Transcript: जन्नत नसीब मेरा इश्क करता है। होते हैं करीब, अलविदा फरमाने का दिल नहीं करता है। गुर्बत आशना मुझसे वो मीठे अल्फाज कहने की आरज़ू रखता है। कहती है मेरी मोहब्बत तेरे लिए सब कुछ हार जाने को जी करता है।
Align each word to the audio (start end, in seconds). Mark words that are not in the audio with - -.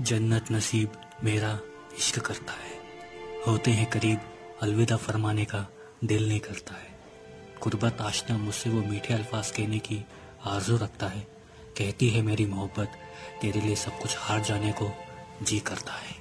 जन्नत 0.00 0.44
नसीब 0.52 0.92
मेरा 1.24 1.60
इश्क 1.98 2.18
करता 2.18 2.52
है। 2.52 2.80
होते 3.46 3.70
हैं 3.70 3.90
करीब, 3.90 4.20
अलविदा 4.62 4.96
फरमाने 4.96 5.44
का 5.44 5.66
दिल 6.04 6.28
नहीं 6.28 6.40
करता 6.40 6.74
है। 6.74 6.98
गुर्बत 7.62 8.00
आशना 8.00 8.38
मुझसे 8.38 8.70
वो 8.70 8.82
मीठे 8.82 9.14
अल्फाज 9.14 9.50
कहने 9.50 9.78
की 9.78 10.04
आरज़ू 10.44 10.76
रखता 10.76 11.06
है। 11.06 11.20
कहती 11.78 12.08
है 12.08 12.22
मेरी 12.22 12.46
मोहब्बत 12.46 12.92
तेरे 13.40 13.60
लिए 13.60 13.76
सब 13.76 13.98
कुछ 13.98 14.16
हार 14.18 14.40
जाने 14.40 14.72
को 14.72 14.90
जी 15.42 15.60
करता 15.60 15.92
है। 15.92 16.19